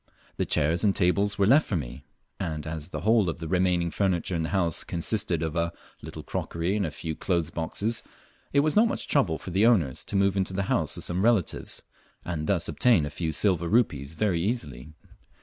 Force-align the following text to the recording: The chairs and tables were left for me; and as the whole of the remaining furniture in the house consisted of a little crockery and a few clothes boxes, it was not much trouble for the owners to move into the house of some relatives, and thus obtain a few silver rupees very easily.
The 0.37 0.47
chairs 0.47 0.83
and 0.83 0.95
tables 0.95 1.37
were 1.37 1.45
left 1.45 1.67
for 1.67 1.75
me; 1.77 2.05
and 2.39 2.65
as 2.65 2.89
the 2.89 3.01
whole 3.01 3.29
of 3.29 3.37
the 3.37 3.47
remaining 3.47 3.91
furniture 3.91 4.35
in 4.35 4.41
the 4.41 4.49
house 4.49 4.83
consisted 4.83 5.43
of 5.43 5.55
a 5.55 5.71
little 6.01 6.23
crockery 6.23 6.75
and 6.75 6.87
a 6.87 6.89
few 6.89 7.15
clothes 7.15 7.51
boxes, 7.51 8.01
it 8.51 8.61
was 8.61 8.75
not 8.75 8.87
much 8.87 9.07
trouble 9.07 9.37
for 9.37 9.51
the 9.51 9.67
owners 9.67 10.03
to 10.05 10.15
move 10.15 10.35
into 10.35 10.53
the 10.53 10.63
house 10.73 10.97
of 10.97 11.03
some 11.03 11.23
relatives, 11.23 11.83
and 12.25 12.47
thus 12.47 12.67
obtain 12.67 13.05
a 13.05 13.11
few 13.11 13.31
silver 13.31 13.67
rupees 13.67 14.15
very 14.15 14.41
easily. 14.41 14.89